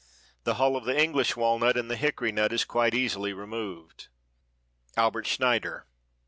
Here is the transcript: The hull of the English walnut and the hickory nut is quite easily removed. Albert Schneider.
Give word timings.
The 0.45 0.55
hull 0.55 0.75
of 0.75 0.85
the 0.85 0.99
English 0.99 1.35
walnut 1.37 1.77
and 1.77 1.87
the 1.87 1.95
hickory 1.95 2.31
nut 2.31 2.51
is 2.51 2.65
quite 2.65 2.95
easily 2.95 3.33
removed. 3.33 4.07
Albert 4.97 5.27
Schneider. 5.27 5.85